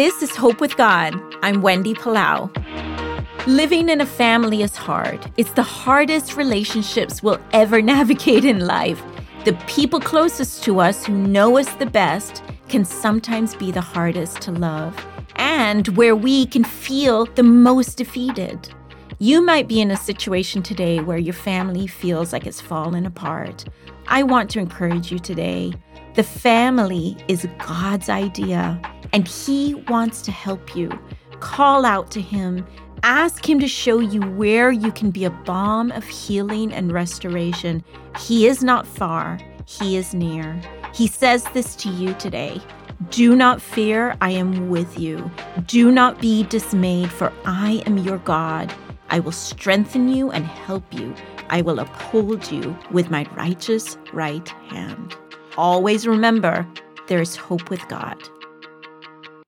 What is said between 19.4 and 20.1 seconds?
might be in a